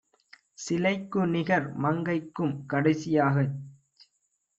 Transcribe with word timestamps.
சிலைக்குநிகர் 0.57 1.67
மங்கைக்கும் 1.83 2.55
"கடைசி 2.67 3.11
யாகச் 3.11 3.55